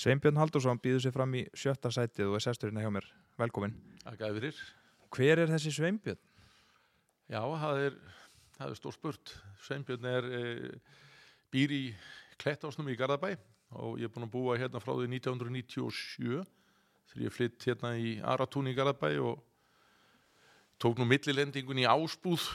Sveinbjörn 0.00 0.38
Haldursson 0.40 0.78
býður 0.80 1.02
sér 1.04 1.12
fram 1.12 1.34
í 1.36 1.42
sjötta 1.52 1.90
sætið 1.92 2.30
og 2.30 2.38
er 2.38 2.44
sesturinn 2.46 2.80
hjá 2.80 2.88
mér. 2.94 3.04
Velkomin. 3.36 3.74
Takk 4.00 4.22
að 4.24 4.38
fyrir. 4.38 4.60
Hver 5.12 5.42
er 5.42 5.50
þessi 5.50 5.72
Sveinbjörn? 5.76 6.20
Já, 7.28 7.40
það 7.60 7.80
er, 7.84 7.98
það 8.56 8.70
er 8.70 8.78
stór 8.78 8.94
spurt. 8.96 9.32
Sveinbjörn 9.66 10.06
er 10.08 10.28
e, 10.38 10.40
býr 11.52 11.74
í 11.76 11.82
Klettásnum 12.40 12.88
í 12.88 12.94
Garðabæ 12.96 13.34
og 13.76 14.00
ég 14.00 14.08
er 14.08 14.14
búin 14.14 14.24
að 14.24 14.32
búa 14.32 14.56
hérna 14.56 14.80
frá 14.80 14.94
því 14.94 15.10
1997 15.18 16.40
þegar 17.10 17.26
ég 17.26 17.34
flytt 17.34 17.66
hérna 17.68 17.90
í 18.00 18.14
Aratún 18.24 18.70
í 18.70 18.74
Garðabæ 18.78 19.10
og 19.20 19.42
tók 20.80 20.96
nú 20.96 21.04
millilendingun 21.10 21.82
í 21.82 21.84
Ásbúð 21.84 22.46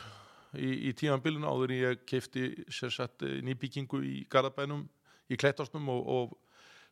í, 0.57 0.89
í 0.89 0.95
tímanbyluna 0.97 1.53
áður 1.53 1.75
en 1.75 1.83
ég 1.83 2.01
keipti 2.09 2.47
sérsagt 2.73 3.21
nýbyggingu 3.21 4.01
í 4.01 4.15
Garðabænum 4.33 4.87
í 5.29 5.37
Klettásnum 5.37 5.93
og, 5.93 6.09
og 6.09 6.35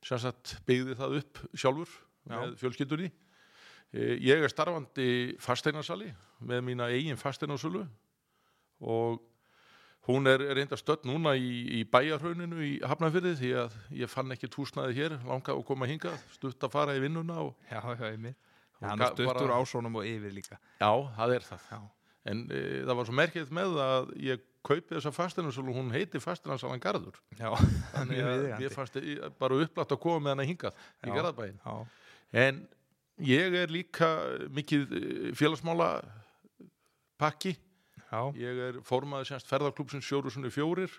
sérsagt 0.04 0.58
byggði 0.68 0.96
það 1.00 1.18
upp 1.22 1.42
sjálfur 1.56 1.92
Já. 2.30 2.38
með 2.40 2.56
fjölskyldunni. 2.62 3.12
Eh, 3.94 4.16
Ég 4.26 4.42
er 4.44 4.50
starfandi 4.52 5.36
fasteinarsali 5.44 6.10
með 6.44 6.64
mína 6.70 6.88
eigin 6.92 7.20
fasteinarsölu 7.20 7.86
og 8.84 9.22
hún 10.08 10.28
er 10.28 10.42
reynda 10.58 10.76
stödd 10.80 11.06
núna 11.08 11.36
í, 11.40 11.52
í 11.80 11.84
bæjarhauninu 11.88 12.58
í 12.66 12.72
Hafnarfyrði 12.84 13.36
því 13.40 13.52
að 13.62 13.76
ég 14.02 14.12
fann 14.12 14.34
ekki 14.36 14.50
túsnaði 14.52 14.98
hér, 14.98 15.16
langa 15.24 15.54
að 15.56 15.62
koma 15.70 15.88
hingað, 15.88 16.18
stutt 16.36 16.66
að 16.68 16.74
fara 16.74 16.96
í 16.98 17.04
vinnuna 17.04 17.38
og 17.46 17.54
Já, 17.72 17.80
já, 17.96 18.10
ég. 18.12 18.34
Og 18.84 18.90
Hann 18.90 19.04
stuttur 19.14 19.54
ásónum 19.56 19.96
og 20.02 20.08
yfir 20.10 20.34
líka. 20.36 20.58
já, 20.82 20.90
það 21.16 21.36
er 21.38 21.46
það. 21.48 21.70
Já. 21.72 21.80
En 22.26 22.42
e, 22.52 22.60
það 22.84 22.98
var 23.00 23.08
svo 23.08 23.16
merkið 23.16 23.54
með 23.56 23.78
að 23.84 24.12
ég 24.26 24.44
kaupi 24.64 24.96
þessa 24.96 25.12
fasteinarsölu, 25.16 25.74
hún 25.76 25.92
heiti 25.92 26.20
fasteinarsalan 26.24 26.80
Garður. 26.84 27.18
Já, 27.40 27.50
Þannig 27.94 28.22
að 28.24 28.46
ég 28.64 28.74
fannst 28.76 28.96
eh, 29.02 29.30
bara 29.40 29.58
upplætt 29.66 29.92
að 29.96 30.00
koma 30.06 30.22
með 30.24 30.36
hana 30.38 30.46
hingað 30.48 30.78
í 31.04 31.10
Já. 31.12 31.16
Garðabæin. 31.18 31.58
Já, 31.66 31.76
En 32.34 32.62
ég 33.28 33.54
er 33.64 33.70
líka 33.74 34.08
mikið 34.56 34.94
eh, 34.98 35.32
félagsmála 35.38 35.90
pakki. 37.20 37.56
já, 38.12 38.22
Ég 38.38 38.62
er 38.70 38.80
formaður 38.86 39.30
semst 39.34 39.50
ferðarklúpsins 39.50 40.06
fjóru 40.08 40.32
sunni 40.34 40.52
fjórir 40.54 40.92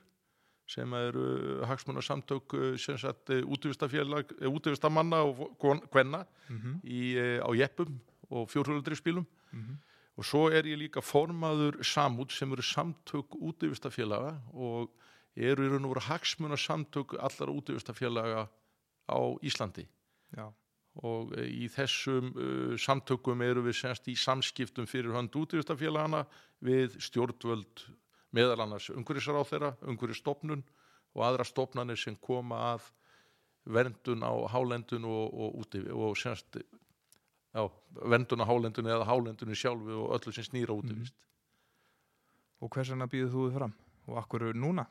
sem 0.67 0.93
eru 0.97 1.25
hagsmunarsamtök 1.69 2.55
eh, 2.57 2.77
sem 2.81 2.97
sagt 2.99 3.29
útvistafélag, 3.45 4.31
útvistamanna 4.49 5.19
og 5.29 5.43
kon- 5.61 5.83
kvenna 5.93 6.23
mhm, 6.49 6.79
í, 6.89 7.03
eh, 7.21 7.41
á 7.45 7.49
jeppum 7.53 7.99
og 8.33 8.49
fjórhjóladrifspílum 8.53 9.27
mhm, 9.53 9.75
og 10.15 10.27
svo 10.27 10.47
er 10.53 10.67
ég 10.71 10.79
líka 10.79 11.03
formaður 11.03 11.81
samút 11.83 12.33
sem 12.33 12.53
eru 12.55 12.63
samtök 12.63 13.35
útvistafélaga 13.35 14.37
og 14.53 14.93
eru 15.35 15.67
í 15.67 15.71
raun 15.73 15.89
og 15.89 15.97
veru 15.97 16.05
hagsmunarsamtök 16.09 17.17
allar 17.19 17.51
útvistafélaga 17.51 18.47
á 19.11 19.19
Íslandi. 19.43 19.89
Já, 20.35 20.47
og 21.03 21.35
eh, 21.39 21.51
í 21.51 21.69
þessum 21.71 22.31
uh, 22.35 22.75
samtökum 22.79 23.43
eru 23.43 23.65
við 23.67 23.79
semst 23.81 24.09
í 24.11 24.15
samskiptum 24.19 24.87
fyrir 24.87 25.15
hönd 25.15 25.35
útvistafélagana 25.35 26.25
við 26.65 26.99
stjórnvöld 27.03 27.87
meðal 28.35 28.65
annars 28.65 28.91
umhverjusar 28.95 29.39
á 29.39 29.43
þeirra, 29.47 29.73
umhverjustofnun 29.83 30.63
og 31.15 31.27
aðra 31.27 31.47
stofnanir 31.47 31.99
sem 31.99 32.17
koma 32.19 32.61
að 32.75 32.89
verndun 33.65 34.23
á 34.27 34.33
hálendun 34.51 35.07
og, 35.09 35.35
og, 35.35 35.61
úti, 35.63 35.83
og 35.91 36.19
semst 36.19 36.59
já, 37.55 37.63
verndun 38.03 38.43
á 38.43 38.47
hálendun 38.51 38.91
eða 38.91 39.07
hálendunni 39.09 39.57
sjálfu 39.59 40.01
og 40.03 40.13
öllu 40.19 40.35
sem 40.35 40.47
snýra 40.47 40.75
útivist. 40.75 41.15
Og 42.63 42.71
hvers 42.73 42.91
vegna 42.93 43.09
býður 43.11 43.33
þú 43.33 43.47
þið 43.49 43.59
fram? 43.59 43.75
Og 44.09 44.21
akkur 44.21 44.51
núna? 44.59 44.87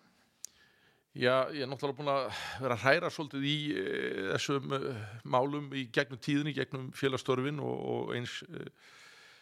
Já, 1.14 1.46
ég 1.54 1.62
er 1.62 1.70
náttúrulega 1.70 2.00
búin 2.00 2.10
að 2.10 2.24
vera 2.64 2.74
að 2.74 2.84
hræra 2.88 3.10
svolítið 3.14 3.44
í 3.46 3.58
e, 3.78 3.84
þessum 4.32 4.72
e, 4.74 4.80
málum 5.30 5.68
í 5.78 5.84
gegnum 5.94 6.18
tíðinni, 6.18 6.56
gegnum 6.58 6.88
félagstörfin 6.98 7.60
og, 7.62 7.84
og 7.94 8.14
eins 8.18 8.40
e, 8.48 8.64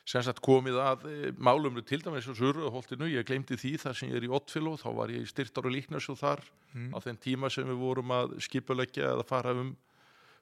sem 0.04 0.26
sagt 0.26 0.42
komið 0.44 0.82
að 0.84 1.06
e, 1.08 1.32
málum 1.40 1.80
til 1.88 2.02
dæmis 2.04 2.28
og 2.28 2.36
surruðholtinu, 2.42 3.08
ég 3.14 3.24
glemdi 3.30 3.56
því 3.56 3.78
þar 3.86 3.96
sem 3.96 4.12
ég 4.12 4.20
er 4.20 4.28
í 4.28 4.34
Ottféló, 4.36 4.76
þá 4.82 4.90
var 4.98 5.16
ég 5.16 5.24
í 5.24 5.32
styrtar 5.32 5.70
og 5.70 5.78
líknarsjóð 5.78 6.20
þar 6.26 6.44
Mm. 6.72 6.94
á 6.96 7.04
þeim 7.04 7.18
tíma 7.20 7.50
sem 7.52 7.68
við 7.68 7.80
vorum 7.82 8.12
að 8.16 8.38
skipuleggja 8.46 9.10
eða 9.12 9.26
fara 9.28 9.52
um 9.60 9.74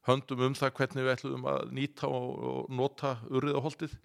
höndum 0.07 0.45
um 0.47 0.55
það 0.57 0.73
hvernig 0.77 1.05
við 1.05 1.13
ætlum 1.15 1.45
að 1.49 1.73
nýta 1.75 2.07
og, 2.07 2.69
nota 2.71 3.17
urriðaholtið 3.29 3.95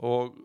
og 0.00 0.38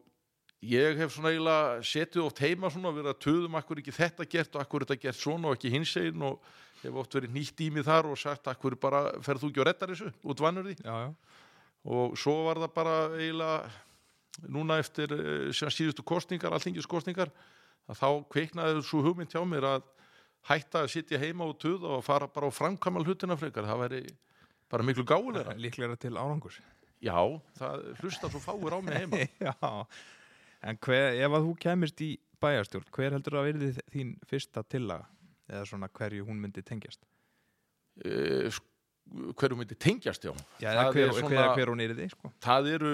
ég 0.66 0.97
hef 1.00 1.13
svona 1.13 1.31
eiginlega 1.34 1.86
setið 1.86 2.24
oft 2.25 2.41
heima 2.44 2.72
svona 2.74 2.91
og 2.91 3.00
verið 3.00 3.12
að 3.13 3.24
töðum 3.28 3.58
akkur 3.59 3.81
ekki 3.81 3.96
þetta 3.96 4.28
gert 4.30 4.56
og 4.56 4.63
akkur 4.63 4.86
þetta 4.86 5.02
gert 5.03 5.19
svona 5.19 5.52
og 5.52 5.58
ekki 5.58 5.74
hins 5.74 5.94
einn 6.02 6.25
og 6.25 6.40
hef 6.81 7.00
oft 7.02 7.18
verið 7.18 7.36
nýtt 7.36 7.66
í 7.66 7.72
mig 7.74 7.86
þar 7.86 8.12
og 8.12 8.19
sagt 8.19 8.50
akkur 8.52 8.78
bara 8.81 9.08
ferð 9.25 9.46
þú 9.46 9.52
ekki 9.52 9.63
og 9.63 9.69
reddar 9.69 9.94
þessu 9.94 10.12
út 10.24 10.44
vannur 10.44 10.69
því 10.69 10.78
já, 10.80 10.96
já, 11.06 11.09
og 11.96 12.16
svo 12.19 12.38
var 12.47 12.62
það 12.63 12.74
bara 12.75 12.96
eiginlega 13.16 14.47
núna 14.52 14.80
eftir 14.81 15.13
eh, 15.16 15.52
síðustu 15.53 16.03
kostningar, 16.03 16.53
alltingis 16.53 16.90
kostningar 16.90 17.31
að 17.86 18.00
þá 18.02 18.09
kveiknaði 18.34 18.81
svo 18.84 19.03
hugmynd 19.06 19.31
hjá 19.31 19.44
mér 19.47 19.69
að 19.75 19.86
hætta 20.50 20.83
að 20.85 20.91
sitja 20.94 21.19
heima 21.22 21.47
og 21.50 21.57
töða 21.61 21.95
og 21.97 22.03
fara 22.06 22.28
bara 22.28 22.47
á 22.47 22.53
framkvæmal 22.53 23.06
hlutina 23.07 23.38
frekar, 23.39 23.66
það 23.66 23.81
væri 23.85 24.01
bara 24.72 24.83
miklu 24.85 25.03
gáulegra. 25.07 25.56
líklega 25.57 25.97
til 26.00 26.13
árangurs. 26.17 26.59
Já, 27.01 27.17
það 27.59 27.83
hlusta 28.01 28.29
svo 28.29 28.39
fáir 28.41 28.73
á 28.73 28.79
mig 28.81 28.95
heima. 29.00 29.23
Já, 29.50 29.85
en 30.66 30.78
hver, 30.81 31.17
ef 31.22 31.31
að 31.38 31.44
þú 31.50 31.56
kemist 31.61 32.01
í 32.01 32.11
bæjarstjórn, 32.41 32.88
hver 32.94 33.11
heldur 33.17 33.38
að 33.39 33.47
verði 33.50 33.72
þín 33.94 34.16
fyrsta 34.29 34.63
tillaga? 34.69 35.06
Eða 35.50 35.66
svona 35.69 35.89
hverju 35.94 36.25
hún 36.25 36.39
myndi 36.41 36.63
tengjast? 36.66 37.03
Sk- 37.95 38.72
hverju 39.38 39.56
myndi 39.59 39.75
tengjast 39.77 40.23
já 40.25 40.31
Já, 40.59 40.72
Það 40.73 40.91
hver, 40.95 41.06
er 41.06 41.13
svona- 41.13 41.53
hver 41.56 41.69
hún 41.69 41.81
er 41.83 41.91
í 41.94 41.95
því, 42.00 42.07
sko. 42.12 42.31
það 42.41 42.69
eru, 42.73 42.91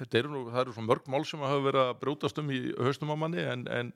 þetta 0.00 0.18
eru, 0.18 0.44
það 0.50 0.60
eru 0.64 0.72
svo 0.72 0.82
mörg 0.88 1.06
mál 1.12 1.24
sem 1.28 1.40
hafa 1.44 1.60
verið 1.66 1.82
að 1.84 1.98
brjótast 2.00 2.38
um 2.40 2.48
í 2.50 2.60
haustum 2.78 3.12
á 3.12 3.16
manni 3.20 3.44
en, 3.44 3.66
en, 3.68 3.92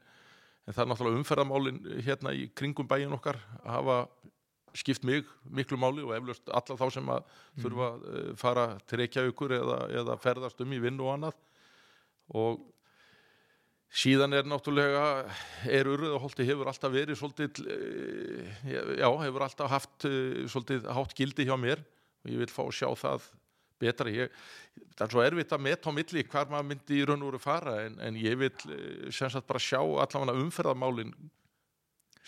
en 0.69 0.75
það 0.77 0.83
er 0.83 0.91
náttúrulega 0.91 1.21
umferðamálin 1.23 1.79
hérna 2.05 2.35
í 2.37 2.49
kringum 2.53 2.89
bæin 2.89 3.15
okkar 3.17 3.39
hafa 3.65 4.03
skipt 4.77 5.05
mig 5.09 5.29
miklu 5.49 5.79
máli 5.81 6.05
og 6.05 6.13
eflaust 6.17 6.51
alla 6.53 6.77
þá 6.77 6.89
sem 6.93 7.13
að 7.13 7.31
þurfa 7.63 7.87
að 7.89 8.09
uh, 8.09 8.33
fara 8.39 8.67
til 8.85 9.01
Reykjavíkur 9.01 9.55
eða, 9.57 9.79
eða 10.03 10.19
ferðast 10.21 10.61
um 10.65 10.75
í 10.77 10.81
vinnu 10.83 11.07
og 11.07 11.15
annað. 11.15 11.39
Og 12.37 12.61
síðan 13.89 14.37
er 14.37 14.49
náttúrulega 14.49 15.05
er 15.73 15.89
urðaholti 15.89 16.45
hefur 16.45 16.69
alltaf 16.69 16.93
verið 16.93 17.17
svolítið, 17.17 17.63
eh, 17.73 18.59
já, 19.01 19.09
hefur 19.09 19.47
alltaf 19.47 19.73
haft 19.73 20.05
eh, 20.05 20.45
svolítið 20.45 20.91
hátt 20.93 21.17
gildi 21.17 21.49
hjá 21.49 21.57
mér. 21.57 21.81
Og 22.27 22.35
ég 22.35 22.43
vil 22.43 22.53
fá 22.53 22.67
að 22.67 22.77
sjá 22.77 22.91
það 23.01 23.31
betra. 23.81 24.11
Ég, 24.13 24.33
það 24.95 25.07
er 25.07 25.15
svo 25.15 25.25
erfitt 25.25 25.57
að 25.57 25.65
meta 25.67 25.91
á 25.91 25.97
milli 25.97 26.25
hvar 26.29 26.51
maður 26.53 26.71
myndi 26.71 27.01
í 27.01 27.05
raun 27.09 27.23
og 27.23 27.33
veru 27.33 27.43
fara 27.43 27.77
en, 27.87 27.99
en 28.03 28.19
ég 28.19 28.39
vil 28.41 28.53
eh, 28.53 29.11
sem 29.15 29.31
sagt 29.31 29.49
bara 29.49 29.63
sjá 29.63 29.81
allavega 29.81 30.39
umferðarmálin 30.39 31.15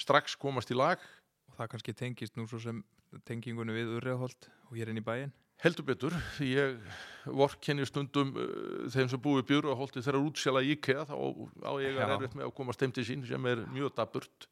strax 0.01 0.37
komast 0.41 0.71
í 0.73 0.79
lag 0.79 1.03
Og 1.51 1.59
það 1.59 1.71
kannski 1.75 1.95
tengist 1.99 2.37
nú 2.39 2.47
svo 2.49 2.61
sem 2.63 2.83
tengingunni 3.27 3.75
við 3.75 3.97
Urriðaholt 3.99 4.47
og 4.69 4.77
hér 4.79 4.93
inn 4.93 5.01
í 5.01 5.05
bæinn. 5.05 5.33
heldur 5.61 5.85
betur. 5.85 6.15
Ég 6.41 6.79
vorkenni 7.27 7.85
stundum 7.85 8.31
uh, 8.33 8.87
þeim 8.89 9.11
sem 9.13 9.21
búið 9.21 9.49
björðu 9.51 9.75
að 9.75 9.81
holti 9.83 10.05
þeirra 10.07 10.23
útsjala 10.25 10.63
íkea 10.65 11.05
þá 11.11 11.17
á 11.67 11.73
ég 11.83 11.99
er 11.99 12.15
erfitt 12.15 12.37
með 12.39 12.47
að 12.47 12.55
komast 12.57 12.81
heim 12.81 12.95
til 12.97 13.05
sín 13.05 13.27
sem 13.29 13.51
er 13.51 13.67
mjög 13.75 13.93
daburt. 13.99 14.47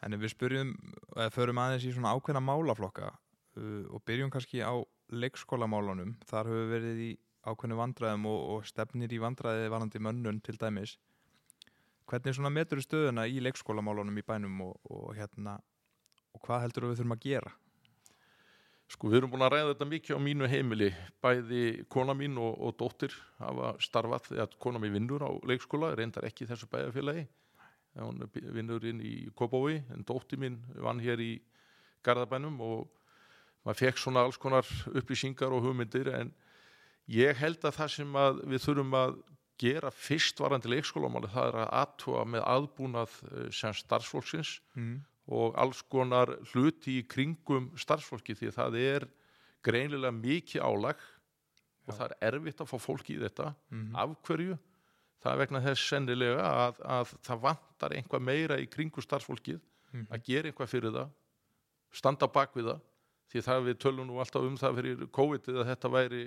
En 0.00 0.16
við 0.16 0.32
spyrjum, 0.32 0.70
eða 1.18 1.34
förum 1.34 1.60
aðeins 1.60 1.84
í 1.84 1.92
svona 1.92 2.14
ákveðna 2.16 2.40
málaflokka 2.46 3.10
uh, 3.10 3.84
og 3.92 4.00
byrjum 4.08 4.32
kannski 4.32 4.62
á 4.64 4.72
leikskólamálunum, 5.10 6.16
þar 6.28 6.50
við 6.50 6.66
verið 6.74 7.00
í 7.04 7.10
ákveðnu 7.46 7.78
vandræðum 7.78 8.26
og, 8.30 8.40
og 8.54 8.68
stefnir 8.68 9.12
í 9.12 9.20
vandræði 9.22 9.70
varandi 9.72 10.02
mönnun 10.02 10.42
til 10.44 10.58
dæmis. 10.60 10.96
Hvernig 12.10 12.36
svona 12.36 12.52
metur 12.52 12.82
stöðuna 12.82 13.26
í 13.30 13.40
leikskólamálunum 13.44 14.18
í 14.18 14.26
bænum 14.26 14.62
og, 14.66 14.78
og 14.90 15.10
hérna, 15.18 15.56
og 16.34 16.42
hvað 16.44 16.64
heldur 16.66 16.90
við 16.90 17.00
þurfum 17.00 17.16
að 17.16 17.26
gera? 17.26 17.52
Sko 18.90 19.10
við 19.10 19.20
erum 19.20 19.30
búin 19.30 19.44
að 19.46 19.52
ræða 19.54 19.68
þetta 19.68 19.86
mikið 19.86 20.18
á 20.18 20.20
mínu 20.26 20.48
heimili, 20.50 20.88
bæði 21.22 21.64
kona 21.94 22.16
mín 22.18 22.34
og, 22.42 22.56
og 22.58 22.74
dóttir 22.80 23.14
hafa 23.38 23.76
starfað, 23.78 24.32
eða 24.34 24.48
kona 24.58 24.82
mín 24.82 24.96
vinnur 24.96 25.22
á 25.22 25.30
leikskóla, 25.46 25.92
reyndar 25.94 26.26
ekki 26.26 26.48
þessu 26.48 26.66
bæjarfélagi, 26.72 27.28
hún 28.02 28.24
vinnur 28.34 28.84
inn 28.90 29.02
í 29.02 29.14
Kópói, 29.38 29.78
en 29.94 30.02
dóttir 30.06 30.42
mín 30.42 30.58
vann 30.74 31.02
hér 31.02 31.22
í 31.22 31.32
Garðabænum 32.02 32.58
og 32.66 32.88
maður 33.66 33.80
fekk 33.82 33.98
svona 34.00 34.22
alls 34.24 34.38
konar 34.40 34.66
upplýsingar 34.94 35.52
og 35.52 35.62
hugmyndir, 35.66 36.08
en 36.14 36.32
ég 37.10 37.36
held 37.36 37.60
að 37.64 37.76
það 37.76 37.90
sem 37.96 38.16
að 38.16 38.40
við 38.48 38.64
þurfum 38.64 38.94
að 39.00 39.18
gera 39.60 39.90
fyrst 39.92 40.38
varandi 40.40 40.70
leikskólamáli, 40.72 41.28
það 41.28 41.48
er 41.50 41.58
að 41.60 41.72
aðtúa 41.82 42.24
með 42.32 42.44
aðbúnað 42.54 43.16
eh, 43.30 43.50
sem 43.52 43.74
starfsfólksins, 43.76 44.60
Mm. 44.76 45.00
og 45.30 45.54
alls 45.60 45.82
konar 45.82 46.32
hluti 46.54 46.96
í 46.98 47.06
kringum 47.06 47.68
starfsfólki 47.78 48.34
því 48.34 48.48
að 48.48 48.56
það 48.56 48.78
er 48.80 49.04
greinilega 49.62 50.10
mikið 50.16 50.62
álag 50.64 50.96
og 51.86 51.94
það 51.94 52.10
er 52.16 52.34
erfitt 52.34 52.60
að 52.64 52.70
fá 52.72 52.78
fólki 52.80 53.14
í 53.18 53.20
þetta 53.20 53.54
Mm. 53.70 53.94
af 53.96 54.16
hverju 54.26 54.58
það 55.22 55.32
er 55.32 55.38
vegna 55.42 55.60
þess 55.60 55.88
sennilega 55.92 56.40
að, 56.48 56.80
að 56.82 57.12
það 57.28 57.40
vantar 57.44 57.90
einhvað 57.98 58.22
meira 58.24 58.56
í 58.58 58.66
kringum 58.66 59.04
starfsfólkið 59.04 59.60
Mm. 59.92 60.06
að 60.10 60.24
gera 60.24 60.48
einhvað 60.48 60.68
fyrir 60.72 60.92
það 60.96 61.10
standa 61.92 62.26
bak 62.30 62.54
við 62.54 62.70
það 62.72 62.80
því 63.32 63.42
það 63.46 63.64
við 63.68 63.78
tölum 63.84 64.06
nú 64.10 64.18
alltaf 64.22 64.42
um 64.46 64.56
það 64.60 64.78
fyrir 64.80 65.04
COVID 65.16 65.48
að 65.54 65.68
þetta 65.70 65.90
væri 65.94 66.22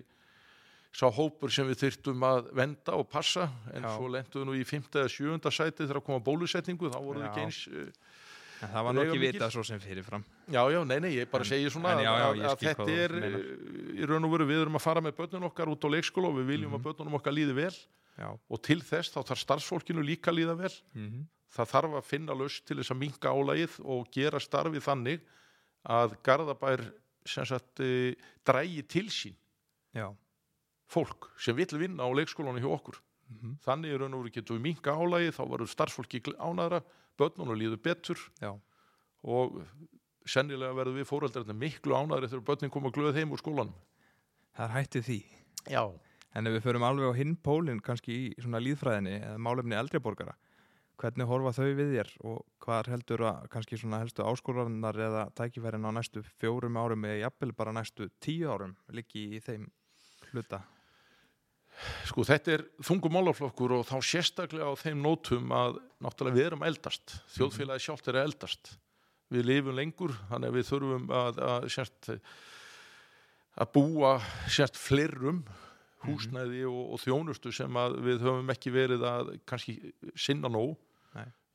sá 0.93 1.07
hópur 1.09 1.49
sem 1.51 1.65
við 1.67 1.79
þyrftum 1.83 2.21
að 2.27 2.51
venda 2.53 2.93
og 2.99 3.07
passa 3.09 3.47
en 3.73 3.81
Já. 3.83 3.95
svo 3.95 4.07
lentum 4.13 4.43
við 4.43 4.49
nú 4.51 4.57
í 4.59 4.65
5. 4.69 4.91
eða 4.93 5.09
7. 5.09 5.51
sæti 5.51 5.83
þegar 5.87 5.99
að 6.03 6.05
koma 6.05 6.19
bólusetningu 6.21 6.91
þá 6.93 6.99
voru 7.01 7.19
við 7.19 7.25
Já. 7.25 7.31
ekki 7.31 7.45
eins 7.47 7.61
uh, 7.67 7.87
En 8.63 8.69
það 8.71 8.83
var 8.87 8.93
Veigamikil. 8.95 9.23
vitað 9.33 9.49
svo 9.51 9.63
sem 9.67 9.79
fyrirfram. 9.83 10.21
Já, 10.47 10.61
já, 10.71 10.77
nei, 10.87 10.99
nei, 11.03 11.09
ég 11.17 11.27
bara 11.27 11.43
En- 11.43 11.49
segi 11.49 11.71
svona 11.73 11.97
já, 11.99 12.13
já, 12.15 12.27
að, 12.47 12.61
þetta 12.61 12.85
er 12.93 13.15
uh, 13.17 13.33
í 13.99 14.05
raun 14.07 14.23
og 14.23 14.31
veru 14.37 14.45
við 14.47 14.61
erum 14.63 14.77
að 14.79 14.83
fara 14.85 15.01
með 15.03 15.17
börnun 15.17 15.47
okkar 15.49 15.67
út 15.73 15.83
á 15.83 15.89
leikskóla 15.91 16.29
og 16.29 16.37
við 16.37 16.47
viljum 16.53 16.71
Mhm. 16.71 16.77
að 16.79 16.85
börnunum 16.87 17.17
okkar 17.19 17.35
líði 17.35 17.55
vel 17.57 17.73
Já. 18.15 18.29
og 18.31 18.61
til 18.63 18.79
þess 18.79 19.11
þá 19.11 19.19
þarf 19.33 19.41
starfsfólkinu 19.43 20.05
líka 20.05 20.31
líða 20.31 20.55
vel 20.55 20.71
Mm 20.95 21.25
það 21.53 21.67
þarf 21.69 21.93
að 21.99 22.05
finna 22.07 22.33
laust 22.33 22.63
til 22.65 22.77
þess 22.79 22.89
að 22.95 22.97
minka 23.03 23.29
álægið 23.29 23.73
og 23.85 24.07
gera 24.15 24.39
starfið 24.39 24.81
þannig 24.87 25.19
að 25.83 26.17
Garðabær 26.25 26.85
sem 27.27 27.47
sagt 27.47 27.79
e, 27.83 28.15
drægi 28.45 28.83
til 28.87 29.07
sín 29.11 29.35
Já. 29.95 30.11
fólk 30.91 31.31
sem 31.39 31.55
vill 31.55 31.79
vinna 31.79 32.05
á 32.05 32.09
leikskólanum 32.11 32.61
hjá 32.63 32.71
okkur 32.71 33.01
Mm 33.33 33.55
þannig 33.63 33.93
í 33.93 33.97
raun 33.97 34.13
og 34.13 34.21
veru 34.25 34.31
getum 34.35 34.57
við 34.59 34.65
minka 34.67 34.93
álægið 34.93 35.31
þá 35.33 35.43
verður 35.47 35.69
starfsfólki 35.71 36.19
ánæðra 36.37 36.83
börnunum 37.17 37.57
líður 37.57 37.79
betur 37.81 38.19
Já. 38.41 38.51
og 39.23 39.63
sennilega 40.27 40.75
verður 40.75 40.99
við 40.99 41.07
fóreldrarnir 41.07 41.57
miklu 41.57 41.95
ánæðri 41.95 42.29
þegar 42.29 42.45
börnin 42.51 42.73
koma 42.73 42.91
glöð 42.91 43.15
heim 43.17 43.31
úr 43.31 43.41
skólanum 43.41 43.73
Það 44.53 44.65
er 44.67 44.73
hættið 44.75 45.05
því. 45.07 45.19
Já, 45.71 45.83
En 46.33 46.49
ef 46.49 46.55
við 46.55 46.63
förum 46.65 46.85
alveg 46.87 47.13
á 47.13 47.19
hinn 47.19 47.35
pólinn 47.45 47.81
kannski 47.83 48.13
í 48.13 48.23
svona 48.41 48.61
líðfræðinni 48.63 49.19
eða 49.19 49.41
málefni 49.41 49.77
eldri 49.77 50.01
borgara, 50.01 50.33
hvernig 51.03 51.27
horfa 51.27 51.51
þau 51.57 51.71
við 51.75 51.89
þér 51.97 52.11
og 52.29 52.43
hvað 52.63 52.89
heldur 52.93 53.23
að 53.27 53.47
kannski 53.51 53.79
svona 53.79 53.99
helstu 53.99 54.23
áskólanar 54.23 54.99
eða 55.07 55.23
tækifærin 55.35 55.83
á 55.83 55.91
næstu 55.91 56.23
fjórum 56.39 56.79
árum 56.79 57.07
eða 57.09 57.25
jafnvel 57.25 57.55
bara 57.57 57.73
næstu 57.75 58.07
tíu 58.23 58.47
árum 58.53 58.77
liggi 58.95 59.25
í 59.35 59.41
þeim 59.43 59.67
hluta? 60.31 60.61
Sko 62.07 62.23
þetta 62.27 62.53
er 62.53 62.63
þungum 62.85 63.17
málaflokkur 63.17 63.73
og 63.79 63.87
þá 63.89 63.97
sérstaklega 64.05 64.69
á 64.69 64.73
þeim 64.79 65.01
nótum 65.03 65.51
að 65.57 65.81
náttúrulega 66.05 66.37
við 66.37 66.47
erum 66.51 66.65
eldast, 66.67 67.17
þjóðfélagi 67.33 67.85
sjálft 67.87 68.09
er 68.11 68.19
eldast. 68.21 68.73
Við 69.33 69.47
lifum 69.49 69.75
lengur, 69.75 70.13
þannig 70.29 70.51
að 70.51 70.57
við 70.59 70.67
þurfum 70.69 71.13
að, 71.17 71.39
að, 71.49 71.67
sérst, 71.73 72.11
að 73.57 73.71
búa 73.73 74.13
sérst 74.45 74.77
flerum 74.77 75.41
húsnæði 76.05 76.63
og, 76.69 76.93
og 76.93 77.01
þjónustu 77.01 77.53
sem 77.55 77.79
við 78.05 78.23
höfum 78.27 78.51
ekki 78.53 78.73
verið 78.73 79.05
að 79.07 79.33
kannski 79.49 79.77
sinna 80.13 80.51
nóg. 80.51 80.75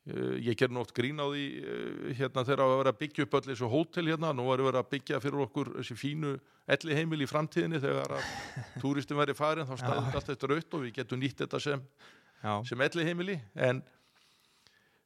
Eh, 0.08 0.38
Ég 0.40 0.56
ger 0.56 0.70
nótt 0.72 0.94
grín 0.96 1.20
á 1.20 1.26
því 1.28 1.44
eh, 1.60 2.14
hérna 2.16 2.44
þegar 2.46 2.62
að 2.64 2.74
vera 2.78 2.92
að 2.94 3.00
byggja 3.02 3.26
upp 3.26 3.34
öll 3.38 3.44
þessu 3.50 3.68
hótel 3.68 4.06
hérna, 4.08 4.32
nú 4.32 4.46
erum 4.54 4.70
við 4.70 4.78
að 4.80 4.90
byggja 4.94 5.20
fyrir 5.20 5.44
okkur 5.44 5.72
þessi 5.80 5.98
fínu 6.00 6.32
elli 6.76 6.96
heimil 6.96 7.20
í 7.24 7.28
framtíðinni. 7.28 7.80
Þegar 7.82 8.16
að 8.16 8.32
túristin 8.82 9.20
væri 9.20 9.36
farin 9.36 9.68
þá 9.68 9.74
þetta 9.76 10.00
allt 10.16 10.32
eftir 10.32 10.56
aukt 10.56 10.78
og 10.78 10.84
við 10.86 10.96
getum 11.02 11.20
nýtt 11.20 11.44
þetta 11.44 11.60
sem, 11.60 11.84
sem 12.68 12.84
elli 12.88 13.08
heimili 13.08 13.38
en 13.54 13.82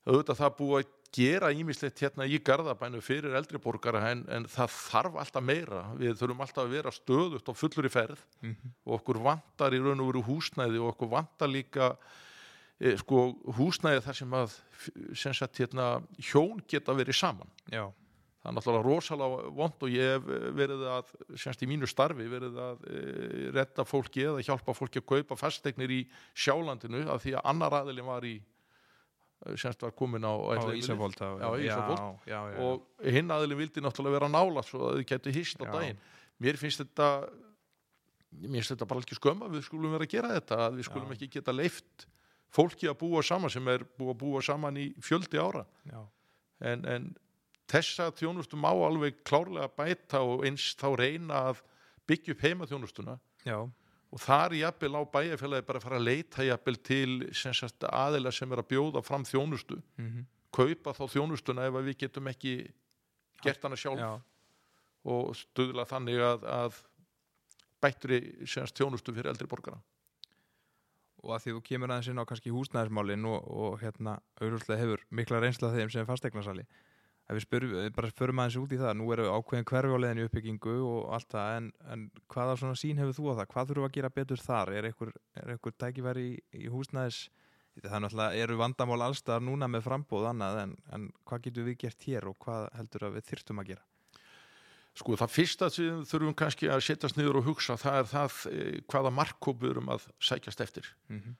auðvitað 0.07 0.39
það 0.43 0.57
búið 0.59 0.79
að 0.83 0.99
gera 1.13 1.51
ímislegt 1.53 2.01
hérna 2.01 2.25
í 2.25 2.39
Garðabænu 2.41 3.03
fyrir 3.05 3.35
eldri 3.37 3.59
borgara 3.61 4.01
en, 4.11 4.23
en 4.33 4.47
það 4.49 4.73
þarf 4.79 5.19
alltaf 5.21 5.45
meira. 5.45 5.83
Við 5.99 6.15
þurfum 6.23 6.41
alltaf 6.47 6.65
að 6.65 6.73
vera 6.79 6.95
stöðugt 6.95 7.51
og 7.53 7.59
fullur 7.59 7.89
í 7.89 7.93
ferð. 7.93 8.23
Mm 8.41 8.71
og 8.87 8.97
okkur 9.01 9.19
vantar 9.23 9.75
í 9.77 9.81
raun 9.83 10.01
og 10.03 10.09
veru 10.09 10.23
húsnæði 10.27 10.81
og 10.81 10.95
okkur 10.95 11.11
vantar 11.13 11.51
líka 11.53 11.93
sko 12.99 13.25
húsnæði 13.59 14.03
þar 14.05 14.17
sem 14.19 14.33
að 14.39 14.55
sem 15.19 15.35
sagt 15.37 15.61
hérna 15.63 15.89
hjón 16.19 16.63
geta 16.69 16.95
verið 16.99 17.15
saman 17.15 17.51
Já. 17.71 17.85
það 18.43 18.49
er 18.51 18.57
náttúrulega 18.57 18.87
rosalega 18.89 19.51
vond 19.59 19.85
og 19.87 19.93
ég 19.93 20.15
hef 20.17 20.31
verið 20.59 20.83
að 20.91 21.13
semst 21.39 21.63
í 21.63 21.69
mínu 21.71 21.87
starfi 21.91 22.27
verið 22.33 22.57
að 22.59 22.87
e, 22.91 23.03
redda 23.55 23.85
fólki 23.87 24.25
eða 24.27 24.43
hjálpa 24.49 24.75
fólki 24.75 25.03
að 25.03 25.07
kaupa 25.13 25.39
fasteignir 25.39 25.95
í 25.95 26.01
sjálandinu 26.35 27.05
af 27.13 27.23
því 27.23 27.37
að 27.39 27.47
annar 27.53 27.79
aðilin 27.83 28.09
var 28.09 28.27
í 28.27 28.35
e, 28.41 29.55
semst 29.55 29.87
var 29.87 29.95
komin 29.95 30.27
á, 30.27 30.35
Á 30.35 31.51
já. 32.51 32.59
og 32.67 33.07
hinn 33.15 33.31
aðilin 33.31 33.63
vildi 33.63 33.85
náttúrulega 33.85 34.19
vera 34.19 34.33
nála 34.33 34.67
svo 34.67 34.89
að 34.91 34.99
þau 35.03 35.09
getur 35.15 35.39
hýst 35.39 35.63
á 35.63 35.67
Já. 35.69 35.73
daginn 35.77 36.03
mér 36.43 36.59
finnst 36.59 36.83
þetta 36.83 37.13
mér 38.43 38.59
finnst 38.59 38.75
þetta 38.75 38.89
bara 38.91 39.05
ekki 39.05 39.21
skömm 39.21 39.47
að 39.47 39.59
við 39.59 39.69
skulum 39.69 39.95
vera 39.95 40.09
að 40.09 40.17
gera 40.17 40.35
þetta 40.41 40.59
að 40.67 40.81
við 40.81 40.89
skulum 40.89 41.13
Já. 41.13 41.15
ekki 41.19 41.31
geta 41.37 41.55
leift 41.55 42.09
fólki 42.53 42.89
að 42.91 42.99
búa 43.03 43.23
saman 43.25 43.53
sem 43.53 43.69
er 43.73 43.85
búið 43.99 44.15
að 44.15 44.19
búa 44.23 44.43
saman 44.45 44.81
í 44.81 44.89
fjöldi 45.03 45.41
ára. 45.41 45.65
En, 46.63 46.85
en 46.87 47.07
þessa 47.71 48.11
þjónustu 48.15 48.59
má 48.61 48.71
alveg 48.73 49.23
klárlega 49.27 49.71
bæta 49.77 50.23
og 50.27 50.45
eins 50.47 50.73
þá 50.79 50.89
reyna 51.01 51.47
að 51.51 51.63
byggja 52.09 52.37
upp 52.37 52.45
heima 52.45 52.69
þjónustuna 52.69 53.17
Já. 53.47 53.59
og 53.63 54.21
þar 54.21 54.55
jafnvel 54.59 54.99
á 54.99 55.03
bæjarfélagi 55.17 55.67
bara 55.67 55.81
að 55.81 55.87
fara 55.87 55.99
að 56.01 56.07
leita 56.11 56.47
jafnvel 56.47 56.79
til 56.85 57.17
sem 57.35 57.57
sagt, 57.57 57.87
aðila 57.89 58.33
sem 58.35 58.53
er 58.53 58.63
að 58.63 58.71
bjóða 58.75 59.03
fram 59.07 59.25
þjónustu. 59.27 59.81
Mm 59.97 60.25
kaupa 60.53 60.93
þá 60.97 61.07
þjónustuna 61.15 61.67
ef 61.69 61.79
við 61.81 61.99
getum 62.05 62.29
ekki 62.31 62.57
gert 63.43 63.65
hana 63.65 63.79
sjálf. 63.79 64.03
Já. 64.03 64.13
og 65.03 65.33
stuðla 65.35 65.83
þannig 65.89 66.21
að, 66.23 66.45
að 66.47 66.77
bættri 67.83 68.19
þjónustu 68.47 69.15
fyrir 69.17 69.33
eldri 69.33 69.49
borgara 69.51 69.81
og 71.23 71.35
að 71.37 71.45
því 71.45 71.55
þú 71.57 71.61
kemur 71.69 71.93
aðeins 71.93 72.11
inn 72.11 72.23
á 72.23 72.29
kannski 72.29 72.55
húsnæðismálin 72.55 73.29
og, 73.31 73.45
og 73.47 73.77
hérna 73.83 74.17
auðvitað 74.41 74.81
hefur 74.81 75.05
mikla 75.11 75.43
reynsla 75.43 75.71
þeim 75.75 75.93
sem 75.93 76.09
fastegnarsali 76.09 76.67
að 77.31 77.39
við 77.39 77.45
spyrum, 77.47 77.77
bara 77.97 78.11
förum 78.19 78.41
aðeins 78.43 78.59
út 78.61 78.75
í 78.75 78.81
það. 78.81 78.97
Nú 78.99 79.13
eru 79.15 79.29
ákveðin 79.31 79.93
leiðin 80.03 80.23
í 80.23 80.27
uppbyggingu 80.27 80.75
og 80.89 81.13
allt 81.17 81.31
það, 81.33 81.53
en, 81.59 81.69
en 81.95 82.03
hvaða 82.33 82.57
svona 82.61 82.81
sín 82.81 82.99
hefur 83.01 83.17
þú 83.17 83.29
á 83.31 83.35
það, 83.41 83.47
hvað 83.55 83.71
þurfum 83.71 83.89
að 83.89 83.95
gera 83.97 84.11
betur 84.17 84.43
þar? 84.43 84.73
Er 84.75 84.89
einhver, 84.91 85.15
er 85.39 85.55
einhver 85.55 85.77
tækifæri 85.79 86.27
í, 86.33 86.35
í 86.59 86.73
húsnæðis 86.73 87.23
er 87.81 87.89
náttúrulega, 88.05 88.43
eru 88.45 88.59
vandamál 88.61 89.01
allstaðar 89.07 89.47
núna 89.47 89.71
með 89.71 89.87
frambóð 89.87 90.29
annað, 90.33 90.61
en, 90.67 90.77
en 90.93 91.09
hvað 91.29 91.47
getum 91.47 91.71
við 91.71 91.79
gert 91.87 92.09
hér 92.09 92.29
og 92.29 92.37
hvað 92.43 92.69
heldur 92.77 93.09
að 93.09 93.17
við 93.17 93.31
þyrftum 93.31 93.63
að 93.63 93.73
gera 93.73 93.92
Sko 94.95 95.17
það 95.17 95.31
fyrsta 95.33 95.71
sem 95.73 96.03
þurfum 96.05 96.35
kannski 96.37 96.69
að 96.69 96.83
setjast 96.85 97.17
niður 97.17 97.39
og 97.41 97.45
hugsa 97.49 97.77
það 97.81 97.95
er 98.03 98.09
það 98.11 98.35
eh, 98.53 98.81
hvaða 98.93 99.11
markkóp 99.17 99.63
við 99.63 99.71
erum 99.71 99.89
að 99.89 100.09
sækjast 100.21 100.61
eftir. 100.61 100.87
mm 101.09 101.21
-hmm. 101.21 101.35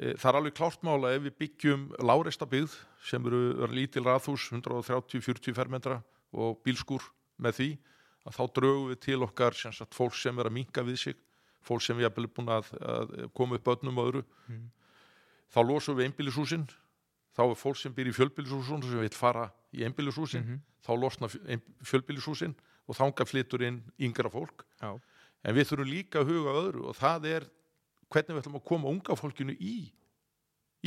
Það 0.00 0.28
er 0.30 0.36
alveg 0.36 0.54
klárt 0.56 0.82
mála 0.82 1.10
ef 1.14 1.22
við 1.22 1.34
byggjum 1.38 1.82
láreista 2.00 2.46
byggð 2.48 2.72
sem 3.04 3.26
eru, 3.26 3.40
eru 3.64 3.72
lítil 3.74 4.02
raðhús 4.04 4.48
130-40 4.50 5.52
fermetra 5.54 6.02
og 6.32 6.62
bílskur 6.64 7.02
með 7.38 7.52
því 7.58 7.78
að 8.26 8.32
þá 8.36 8.52
draugum 8.54 8.88
við 8.90 9.00
til 9.00 9.22
okkar 9.22 9.52
sem 9.54 9.72
sagt, 9.72 9.94
fólk 9.94 10.14
sem 10.14 10.38
er 10.38 10.46
að 10.46 10.52
minka 10.52 10.82
við 10.82 10.96
sig 10.96 11.16
fólk 11.62 11.82
sem 11.82 11.96
við 11.98 12.04
erum 12.08 12.30
búin 12.34 12.48
að, 12.48 12.72
að 12.80 13.30
koma 13.34 13.54
upp 13.56 13.64
börnum 13.64 13.98
og 13.98 14.08
öðru 14.12 14.24
Mhm. 14.48 14.70
þá 15.52 15.60
losum 15.68 15.96
við 15.96 16.04
einbýlishúsin 16.08 16.66
þá 17.36 17.42
er 17.50 17.54
fólk 17.56 17.76
sem 17.76 17.92
býr 17.94 18.08
í 18.08 18.12
fjölbýlishúsin 18.16 18.82
sem 18.82 19.00
vil 19.00 19.08
fara 19.10 19.50
í 19.74 19.84
einbýlishúsin 19.84 20.40
Mhm. 20.44 20.60
þá 20.86 20.90
losna 21.00 21.28
fjölbýlishúsin 21.84 22.54
og 22.90 22.98
þanga 22.98 23.26
flytur 23.28 23.64
inn 23.66 23.80
yngra 24.02 24.30
fólk. 24.32 24.64
Já, 24.82 24.92
en 25.46 25.56
við 25.56 25.70
þurfum 25.70 25.90
líka 25.90 26.22
að 26.22 26.32
huga 26.34 26.56
öðru 26.64 26.86
og 26.90 26.98
það 26.98 27.28
er 27.30 27.48
hvernig 28.10 28.34
við 28.34 28.42
ætlum 28.42 28.58
að 28.58 28.68
koma 28.72 28.90
unga 28.90 29.16
fólkinu 29.18 29.54
í 29.54 29.74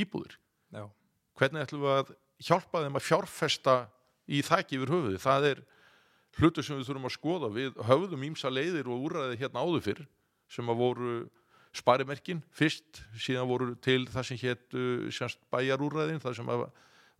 íbúðir. 0.03 0.35
Já, 0.75 0.87
hvernig 1.39 1.63
ætlum 1.63 1.85
við 1.85 1.93
að 1.95 2.15
hjálpa 2.43 2.83
þeim 2.83 2.99
að 2.99 3.07
fjárfesta 3.07 3.77
í 4.27 4.41
þæki 4.43 4.79
yfir 4.79 4.91
höfuði 4.93 5.21
það 5.21 5.47
er 5.51 5.63
hlutur 6.39 6.65
sem 6.65 6.79
við 6.79 6.89
þurfum 6.89 7.07
að 7.07 7.15
skoða. 7.15 7.51
Við 7.53 7.79
höfðum 7.87 8.27
ímsa 8.29 8.51
leiðir 8.51 8.89
og 8.89 9.07
úrræði 9.07 9.39
hérna 9.41 9.63
áður 9.63 9.85
fyrr 9.87 10.03
sem 10.51 10.69
að 10.69 10.79
voru 10.81 11.13
sparimerkin 11.73 12.41
fyrst. 12.53 13.03
Síðan 13.17 13.49
voru 13.49 13.75
til 13.81 14.03
það 14.09 14.29
sem 14.29 14.41
hétt 14.41 14.79
semst 15.15 15.41
bæjarúrræðin 15.53 16.21
það 16.23 16.39
sem 16.39 16.51
að 16.53 16.65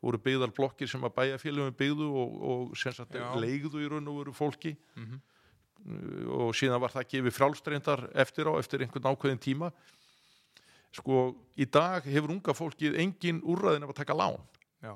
voru 0.04 0.20
byggðar 0.20 0.52
blokkir 0.56 0.90
sem 0.92 1.04
að 1.08 1.16
bæjarfélagum 1.18 1.78
byggðu 1.80 2.10
og, 2.22 2.34
og 2.54 2.74
semst 2.78 3.16
Já. 3.16 3.30
leigðu 3.40 3.84
í 3.84 3.88
raun 3.92 4.10
og 4.12 4.20
voru 4.22 4.36
fólki. 4.36 4.76
Mm 5.00 5.22
og 5.84 6.54
síðan 6.56 6.82
var 6.82 6.94
það 6.94 7.10
gefið 7.12 7.36
frjálstreindar 7.36 8.06
eftir 8.24 8.48
á, 8.48 8.54
eftir 8.56 8.84
einhvern 8.84 9.10
ákveðin 9.12 9.42
tíma. 9.42 9.72
Sko, 10.94 11.34
í 11.58 11.66
dag 11.66 12.06
hefur 12.06 12.36
unga 12.36 12.56
fólkið 12.56 13.00
engin 13.02 13.42
úrræðin 13.42 13.88
af 13.88 13.92
að 13.92 14.00
taka 14.04 14.18
lán. 14.18 14.38
Já, 14.84 14.94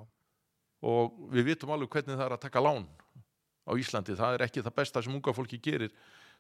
og 0.88 1.18
við 1.34 1.52
vitum 1.52 1.74
alveg 1.74 1.90
hvernig 1.92 2.20
það 2.20 2.26
er 2.28 2.38
að 2.38 2.46
taka 2.46 2.64
lán 2.64 2.86
á 3.68 3.72
Íslandi, 3.76 4.16
það 4.16 4.38
er 4.38 4.46
ekki 4.46 4.64
það 4.64 4.78
besta 4.78 5.04
sem 5.04 5.16
unga 5.18 5.34
fólki 5.36 5.60
gerir. 5.60 5.96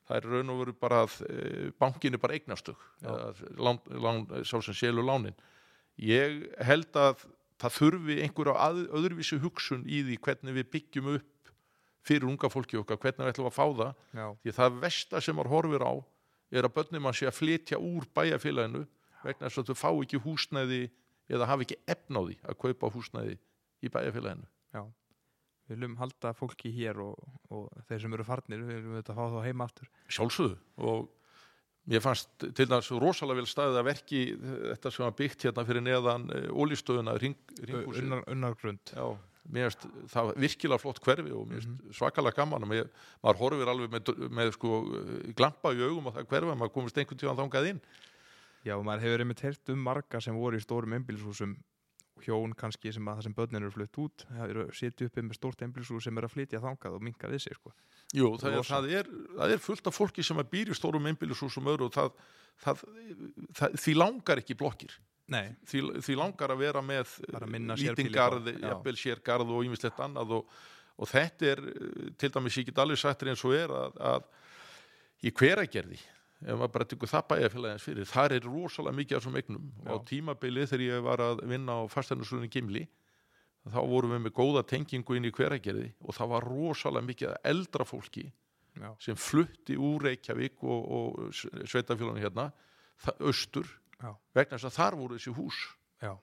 Það 0.07 0.17
er 0.19 0.27
raun 0.31 0.51
og 0.53 0.59
veru 0.62 0.74
bara 0.79 1.01
að 1.03 1.15
e, 1.27 1.71
bankin 1.75 2.15
er 2.15 2.21
bara 2.24 2.38
eignastug 2.38 2.79
lán, 3.59 3.81
lán, 3.91 4.21
sá 4.47 4.55
sem 4.62 4.77
selur 4.77 5.03
lánin. 5.03 5.36
Ég 6.00 6.45
held 6.63 6.95
að 6.95 7.25
það 7.61 7.77
þurfi 7.77 8.19
einhverja 8.23 8.59
að, 8.67 8.83
öðruvísi 8.99 9.39
hugsun 9.41 9.85
í 9.89 10.03
því 10.05 10.19
hvernig 10.27 10.57
við 10.59 10.69
byggjum 10.75 11.09
upp 11.15 11.51
fyrir 12.07 12.27
unga 12.29 12.49
fólki 12.51 12.79
okkar, 12.79 12.99
hvernig 13.01 13.25
við 13.25 13.33
ætlum 13.33 13.49
að 13.49 13.57
fá 13.57 13.65
það. 13.65 14.05
Já, 14.15 14.27
því 14.43 14.53
það 14.59 14.77
versta 14.83 15.23
sem 15.23 15.35
maður 15.37 15.53
horfir 15.55 15.83
á 15.83 15.93
er 16.55 16.67
að 16.67 16.75
börnum 16.77 17.03
mann 17.03 17.17
sé 17.17 17.27
að 17.27 17.35
flytja 17.41 17.79
úr 17.83 18.07
bæjarfélaginu 18.15 18.85
vegna 19.25 19.49
þess 19.49 19.63
að 19.63 19.71
þau 19.71 19.79
fá 19.81 19.89
ekki 19.91 20.21
húsnæði 20.23 20.83
eða 21.27 21.49
hafa 21.49 21.65
ekki 21.65 21.79
efn 21.91 22.19
á 22.19 22.21
því 22.21 22.37
að 22.47 22.59
kaupa 22.63 22.91
húsnæði 22.93 23.35
í 23.83 23.91
bæjarfélaginu. 23.91 24.47
Já. 24.77 24.83
Við 25.67 25.75
viljum 25.75 25.97
halda 25.99 26.31
fólki 26.37 26.71
hér 26.71 27.01
og, 27.03 27.17
og 27.51 27.67
þeir 27.89 28.05
sem 28.05 28.13
eru 28.15 28.23
farnir, 28.23 28.63
við 28.63 28.77
viljum 28.79 28.99
þetta 29.01 29.17
fá 29.17 29.23
þá 29.33 29.39
heima 29.43 29.67
aftur. 29.67 29.89
Sjálfsögðu. 30.07 30.55
Og 30.87 31.09
mér 31.88 32.03
fannst 32.03 32.29
til 32.41 32.67
dæmis 32.67 32.89
rosalega 33.00 33.39
vel 33.39 33.48
staðið 33.50 33.79
að 33.79 33.88
verki 33.88 34.22
þetta 34.41 34.91
sem 34.91 35.06
var 35.06 35.15
byggt 35.22 35.48
hérna 35.48 35.65
fyrir 35.67 35.86
neðan 35.86 36.27
ólístöðuna 36.51 37.15
ring, 37.22 37.38
ringhúsið. 37.62 38.03
Unnar, 38.03 38.24
unnargrund. 38.34 38.91
Já, 38.91 39.06
mér 39.56 39.72
finnst 39.72 39.88
það 40.12 40.34
virkilega 40.44 40.84
flott 40.84 41.00
hverfi 41.06 41.32
og 41.36 41.48
mér 41.48 41.63
finnst 41.63 41.96
svakalega 42.00 42.41
gaman 42.41 42.67
og 42.67 42.74
mér, 42.74 42.91
maður 43.24 43.41
horfir 43.44 43.72
alveg 43.72 43.96
með, 43.96 44.12
með 44.41 44.51
sko 44.58 44.82
glampa 45.39 45.72
í 45.72 45.86
augum 45.86 46.12
á 46.12 46.15
það 46.20 46.29
hverfi 46.34 46.51
að 46.51 46.60
maður 46.60 46.75
komist 46.75 47.00
einhvern 47.00 47.24
tíðan 47.24 47.41
þangað 47.44 47.72
inn. 47.72 47.82
Já, 48.67 48.75
maður 48.84 49.06
hefur 49.06 49.24
einmitt 49.24 49.46
heyrt 49.46 49.72
um 49.72 49.84
marga 49.88 50.20
sem 50.24 50.36
voru 50.36 50.60
í 50.60 50.63
stórum 50.63 50.98
einbýlishúsum 50.98 51.56
hjón 52.25 52.53
kannski 52.57 52.93
sem 52.95 53.07
að 53.07 53.19
það 53.19 53.27
sem 53.27 53.36
börnin 53.38 53.62
eru 53.62 53.74
flutt 53.74 54.00
út 54.03 54.25
eru 54.47 54.65
sitju 54.75 55.09
uppi 55.09 55.24
með 55.25 55.39
stórt 55.39 55.62
einbýlishús 55.65 56.07
sem 56.07 56.17
eru 56.17 56.29
að 56.29 56.33
flytja 56.36 56.62
þangað 56.63 56.97
og 56.97 57.05
minka 57.05 57.29
við 57.31 57.43
sig 57.45 57.57
sko. 57.57 57.74
Jú, 58.15 58.31
það 58.41 58.57
er, 58.57 58.67
það, 58.69 58.89
er, 59.01 59.12
það 59.36 59.53
er 59.55 59.63
fullt 59.63 59.91
af 59.91 59.97
fólki 59.97 60.25
sem 60.25 60.41
að 60.41 60.50
býr 60.53 60.71
í 60.71 60.77
stórum 60.77 61.09
einbýlishúsum 61.12 61.69
öðru 61.74 61.89
og 61.89 61.95
það, 61.95 62.25
það, 62.63 62.83
því 63.83 63.95
langar 63.97 64.43
ekki 64.43 64.57
blokkir 64.59 64.97
því, 65.27 65.83
því 66.05 66.17
langar 66.17 66.53
að 66.53 66.62
vera 66.63 66.83
með 66.86 67.13
Bara 67.33 67.50
minna 67.51 67.75
lítinn 67.75 68.07
sérbýli 68.07 68.15
garð, 68.15 68.47
þá, 68.47 68.53
já. 68.53 68.67
jafnvel 68.71 68.97
sérgarð 69.01 69.55
og 69.55 69.65
ýmislegt 69.67 70.03
annað 70.03 70.36
og, 70.39 70.59
og 70.97 71.12
þetta 71.12 71.50
er 71.51 71.63
til 72.19 72.31
dæmis 72.33 72.59
ég 72.62 72.69
get 72.69 72.83
alveg 72.83 73.01
sættir 73.01 73.33
eins 73.33 73.43
og 73.47 73.55
er 73.57 73.74
að, 73.75 73.97
að 74.13 75.27
í 75.27 75.33
hveragerði 75.33 76.00
ef 76.46 76.53
maður 76.53 76.74
bara 76.75 76.88
tekur 76.91 77.10
það 77.10 77.27
bæjarfélagins 77.32 77.86
fyrir 77.88 78.10
þar 78.10 78.36
er 78.36 78.46
rosalega 78.46 78.98
mikið 79.00 79.17
af 79.17 79.24
þessum 79.24 79.39
eignum 79.39 79.70
og 79.84 79.88
á 79.89 79.96
Já. 79.98 80.03
tímabili 80.12 80.65
þegar 80.70 80.86
ég 80.86 81.06
var 81.08 81.24
að 81.25 81.41
vinna 81.50 81.77
á 81.82 81.82
fastæðnarslunni 81.89 82.51
Gimli 82.53 82.84
þá 83.67 83.79
vorum 83.89 84.13
við 84.15 84.22
með 84.25 84.36
góða 84.38 84.63
tengingu 84.67 85.17
inn 85.17 85.27
í 85.27 85.34
hveragerði 85.34 85.89
og 86.06 86.15
það 86.15 86.32
var 86.36 86.48
rosalega 86.48 87.10
mikið 87.10 87.34
af 87.34 87.50
eldra 87.51 87.88
fólki 87.88 88.27
já, 88.77 88.91
sem 89.03 89.17
flutti 89.20 89.77
úr 89.79 90.06
Reykjavík 90.08 90.63
og, 90.63 90.86
og 90.98 91.34
sveitafélaginu 91.34 92.22
hérna 92.22 92.51
það, 93.03 93.25
austur 93.32 93.74
já, 93.98 94.13
vegna 94.38 94.58
þess 94.58 94.70
að 94.70 94.77
þar 94.77 95.00
voru 95.01 95.17
þessi 95.17 95.36
hús 95.38 95.62
já. 96.03 96.13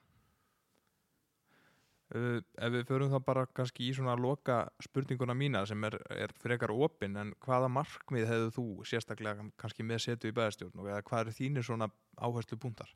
Uh, 2.13 2.37
ef 2.61 2.69
við 2.69 2.83
förum 2.85 3.09
þá 3.09 3.17
bara 3.25 3.45
kannski 3.57 3.87
í 3.87 3.93
svona 3.97 4.13
loka 4.13 4.59
spurninguna 4.85 5.33
mína 5.33 5.63
sem 5.65 5.87
er, 5.87 5.95
er 6.13 6.33
frekar 6.37 6.69
opin 6.69 7.17
en 7.17 7.31
hvaða 7.41 7.71
markmið 7.73 8.27
hefðu 8.29 8.51
þú 8.59 8.65
sérstaklega 8.85 9.47
kannski 9.57 9.81
með 9.81 10.03
setu 10.03 10.29
í 10.29 10.35
bæðastjórn 10.37 10.83
og 10.83 10.91
eða 10.91 11.01
hvað 11.07 11.23
eru 11.23 11.33
þínir 11.39 11.65
svona 11.65 11.89
áherslu 12.21 12.59
búndar? 12.61 12.91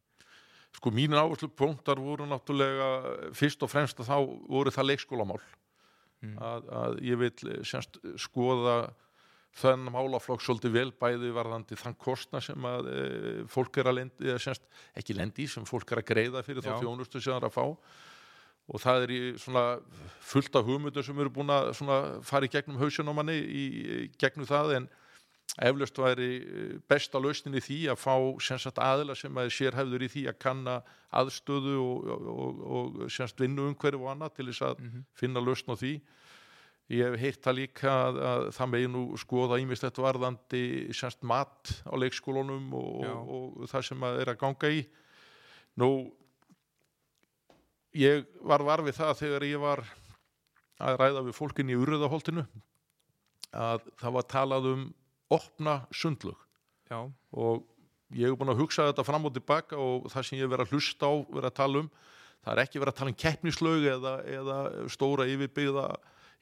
Sko 0.77 0.93
mínu 0.93 1.17
áherslu 1.17 1.49
punktar 1.49 1.97
voru 1.97 2.29
náttúrulega 2.29 3.33
fyrst 3.33 3.65
og 3.65 3.73
fremst 3.73 3.97
að 4.03 4.11
þá 4.11 4.17
voru 4.45 4.75
það 4.75 4.91
leikskólamál 4.91 5.41
Mm. 6.19 6.35
að, 6.43 6.65
að 6.75 6.97
ég 7.07 7.19
vil 7.21 7.29
eh, 7.47 7.61
semst 7.67 7.99
skoða 8.19 8.89
þennan 9.59 9.93
málaflokk 9.95 10.43
svolítið 10.43 10.73
vel 10.75 10.89
bæði 10.99 11.31
varðandi 11.35 11.77
þann 11.79 11.95
kostna 11.99 12.41
sem 12.43 12.65
að 12.69 12.89
e, 12.91 12.99
fólk 13.49 13.79
er 13.81 13.87
að 13.89 13.95
lendi, 13.97 14.27
eða 14.27 14.41
semst 14.43 14.67
ekki 14.99 15.15
lendi 15.17 15.47
sem 15.49 15.65
fólk 15.65 15.89
er 15.89 16.03
að 16.03 16.09
greiða 16.11 16.43
fyrir 16.45 16.61
þá 16.61 16.69
Já. 16.75 16.77
þjónustu 16.83 17.17
sem 17.17 17.31
það 17.31 17.39
er 17.39 17.47
að 17.47 17.55
fá 17.55 17.63
og 18.69 18.81
það 18.83 19.03
er 19.07 19.11
í 19.15 19.19
svona 19.41 19.63
fullt 20.29 20.55
af 20.59 20.65
hugmyndu 20.67 21.03
sem 21.03 21.17
eru 21.19 21.31
búin 21.33 21.49
að 21.53 21.71
fara 22.27 22.45
í 22.45 22.51
gegnum 22.53 22.77
hausin 22.81 23.09
á 23.09 23.13
manni 23.17 23.35
í, 23.41 23.63
gegnum 24.21 24.45
það 24.49 24.75
en 24.77 24.89
eflaust 25.65 25.97
væri 25.97 26.29
eh, 26.37 26.75
besta 26.87 27.19
lausnin 27.19 27.57
í 27.57 27.63
því 27.65 27.79
að 27.89 27.97
fá 28.03 28.13
sagt 28.61 28.77
aðila 28.77 29.15
sem 29.17 29.33
að 29.41 29.49
sér 29.55 29.77
hefður 29.79 30.05
í 30.05 30.09
því 30.13 30.23
að 30.29 30.37
kanna 30.45 30.75
aðstöðu 31.09 31.75
og, 31.81 32.09
og, 32.13 32.63
og, 32.77 32.99
og 33.09 33.41
vinnu 33.41 33.65
umhverju 33.71 34.03
og 34.03 34.11
annað 34.13 34.35
til 34.37 34.49
þess 34.51 34.61
að 34.69 34.79
Mhm. 34.85 35.05
finna 35.17 35.41
lausn 35.41 35.73
á 35.73 35.75
því 35.81 35.93
ég 36.89 37.05
hef 37.05 37.19
heyrt 37.21 37.41
það 37.45 37.57
líka 37.57 37.89
að, 37.89 38.15
að 38.29 38.43
það 38.57 38.69
megi 38.73 38.87
nú 38.93 39.01
skoða 39.21 39.59
ímislegt 39.61 39.97
varðandi 40.01 40.93
sagt 40.93 41.23
mat 41.23 41.73
á 41.85 41.93
leikskólunum 41.97 42.71
og, 42.73 43.03
Já. 43.05 43.13
og, 43.13 43.57
og 43.61 43.67
það 43.69 43.83
sem 43.89 44.05
að 44.07 44.21
er 44.23 44.31
að 44.33 44.39
ganga 44.45 44.71
í 44.73 44.79
nú 45.77 45.89
ég 47.97 48.27
var 48.45 48.63
var 48.65 48.83
við 48.85 48.99
það 48.99 49.17
þegar 49.23 49.47
ég 49.47 49.61
var 49.63 49.83
að 50.79 50.99
ræða 51.01 51.23
við 51.27 51.37
fólkin 51.37 51.71
í 51.71 51.77
urðaholtinu 51.79 52.45
að 53.55 53.87
það 53.99 54.15
var 54.17 54.29
talað 54.29 54.69
um 54.73 54.85
opna 55.33 55.81
sundlug 55.91 56.37
Já, 56.89 57.05
og 57.31 57.65
ég 58.17 58.29
hef 58.29 58.37
búin 58.39 58.49
að 58.53 58.63
hugsa 58.63 58.87
þetta 58.89 59.05
fram 59.05 59.27
og 59.29 59.33
tilbaka 59.35 59.77
og 59.77 60.07
það 60.09 60.25
sem 60.25 60.39
ég 60.39 60.49
verið 60.49 60.65
að 60.65 60.73
hlusta 60.73 61.09
á 61.09 61.13
verið 61.29 61.49
að 61.49 61.57
tala 61.59 61.83
um, 61.83 61.89
það 62.39 62.53
er 62.53 62.61
ekki 62.63 62.81
verið 62.81 62.93
að 62.93 62.99
tala 62.99 63.13
um 63.13 63.19
keppnislaug 63.23 63.89
eða, 63.91 64.13
eða 64.25 64.57
stóra 64.89 65.27
yfirbyggða 65.29 65.85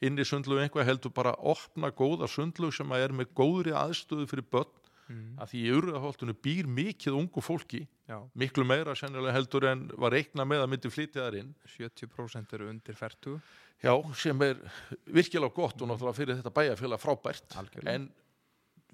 inn 0.08 0.20
í 0.20 0.26
sundlug 0.28 0.62
einhvað 0.62 0.88
heldur 0.88 1.12
bara 1.12 1.34
opna 1.36 1.90
góða 1.92 2.28
sundlug 2.30 2.72
sem 2.72 2.92
að 2.94 3.04
er 3.08 3.16
með 3.20 3.32
góðri 3.36 3.74
aðstöðu 3.76 4.28
fyrir 4.30 4.48
börn 4.52 4.77
mm. 5.08 5.38
að 5.40 5.50
því 5.52 5.62
í 5.64 5.72
urðaholtinu 5.78 6.34
býr 6.44 6.66
mikið 6.68 7.16
ungu 7.18 7.40
fólki 7.44 7.82
já 8.08 8.18
miklu 8.34 8.64
meira 8.64 8.94
sennilega 8.94 9.34
heldur 9.36 9.66
en 9.70 9.86
var 9.96 10.12
reikna 10.12 10.44
með 10.48 10.62
að 10.64 10.70
myndi 10.74 10.90
flytja 10.92 11.24
þar 11.26 11.38
inn 11.42 11.54
70% 11.76 12.54
eru 12.58 12.68
undir 12.70 12.94
40 12.94 13.40
Já, 13.78 13.92
sem 14.18 14.40
er 14.42 14.56
virkilega 15.06 15.54
gott 15.54 15.80
og 15.82 15.86
náttúrulega 15.86 16.16
fyrir 16.18 16.38
þetta 16.40 16.50
bæjarfélag 16.50 16.98
frábært 16.98 17.54
Algjörlega. 17.60 17.92
en 17.94 18.08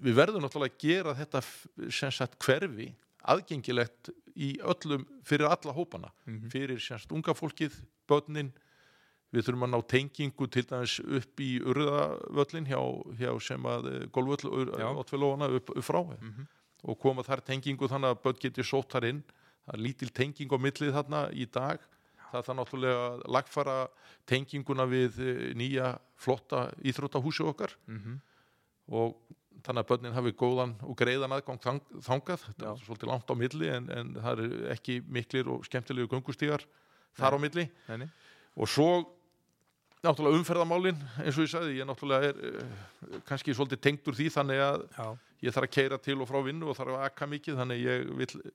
við 0.05 0.13
verðum 0.19 0.43
náttúrulega 0.45 0.75
að 0.75 0.83
gera 0.83 1.15
þetta 1.17 1.41
sagt 2.11 2.37
hverfi 2.45 2.91
aðgengilegt 3.25 4.11
í 4.35 4.51
öllum 4.61 5.07
fyrir 5.25 5.47
alla 5.49 5.73
hópana, 5.73 6.11
Mhm. 6.27 6.49
fyrir 6.51 6.79
sem 6.79 6.99
sagt 6.99 7.11
unga 7.11 7.33
fólkið, 7.33 7.73
börnin 8.07 8.51
við 9.35 9.47
þurfum 9.47 9.65
að 9.67 9.71
ná 9.73 9.79
tengingu 9.91 10.47
til 10.51 10.63
dæmis 10.69 10.97
upp 11.03 11.41
í 11.43 11.49
urðavöllin 11.61 12.67
hjá, 12.69 12.79
hjá 13.19 13.31
sem 13.43 13.67
að 13.69 13.89
golvöll 14.15 14.69
Já. 14.79 14.87
ótvelófana 14.95 15.49
upp, 15.59 15.73
upp 15.75 15.85
frá. 15.85 16.01
Mhm. 16.15 16.47
og 16.85 16.99
koma 17.01 17.23
þar 17.25 17.41
tengingu 17.41 17.87
þannig 17.89 18.11
að 18.13 18.19
börn 18.21 18.39
geti 18.43 18.61
sótt 18.61 18.91
þar 18.93 19.07
inn. 19.09 19.23
Það 19.65 19.73
er 19.73 19.81
lítil 19.81 20.09
tenging 20.13 20.51
á 20.53 20.57
millið 20.61 20.91
þarna 20.93 21.21
í 21.33 21.47
dag. 21.49 21.79
Það 22.29 22.37
er 22.37 22.45
það 22.45 22.57
náttúrulega 22.59 23.05
að 23.07 23.23
lagfara 23.33 23.77
tenginguna 24.29 24.85
við 24.85 25.17
eh, 25.17 25.39
nýja 25.57 25.95
flotta 26.15 26.67
íþróttahúsi 26.85 27.41
okkar. 27.47 27.73
Mhm. 27.87 28.19
og 28.93 29.15
þannig 29.65 29.81
að 29.81 29.87
börnin 29.89 30.13
hafi 30.13 30.31
góðan 30.37 30.75
og 30.85 30.93
greiðan 30.99 31.33
aðgang 31.33 31.61
þang, 31.63 31.81
þangað. 32.05 32.43
Þetta 32.51 32.67
er 32.69 32.83
svolítið 32.85 33.09
langt 33.09 33.31
á 33.33 33.35
milli 33.35 33.69
en, 33.73 33.89
en 33.89 34.13
það 34.13 34.31
eru 34.43 34.59
ekki 34.75 34.99
miklir 35.09 35.49
og 35.49 35.65
skemmtilegu 35.65 36.11
göngustígar 36.11 36.65
þar 37.17 37.33
á 37.33 37.39
milli. 37.41 37.65
Nei. 37.89 38.09
og 38.55 38.69
svo 38.69 38.89
náttúrulega 40.05 40.39
umferðamálin 40.39 40.99
eins 41.23 41.37
og 41.39 41.45
ég 41.45 41.51
sagði, 41.51 41.77
ég 41.79 41.87
náttúrulega 41.89 42.29
er 42.31 42.39
uh, 42.61 43.19
kannski 43.27 43.55
svolítið 43.57 43.81
tengdur 43.87 44.15
því 44.17 44.27
þannig 44.37 44.61
að 44.65 44.85
Já, 44.97 45.07
ég 45.47 45.55
þarf 45.55 45.67
að 45.69 45.73
keira 45.77 45.97
til 46.05 46.17
og 46.23 46.29
frá 46.29 46.39
vinnu 46.45 46.69
og 46.71 46.77
þarf 46.77 46.95
að 46.99 47.05
akka 47.09 47.27
mikið 47.33 47.59
þannig 47.61 47.81
að 47.81 47.89
ég 47.89 48.15
vil 48.21 48.51